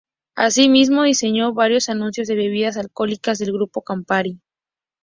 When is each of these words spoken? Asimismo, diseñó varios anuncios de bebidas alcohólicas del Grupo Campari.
Asimismo, 0.35 1.03
diseñó 1.03 1.53
varios 1.53 1.87
anuncios 1.87 2.27
de 2.27 2.33
bebidas 2.33 2.75
alcohólicas 2.75 3.37
del 3.37 3.53
Grupo 3.53 3.83
Campari. 3.83 4.39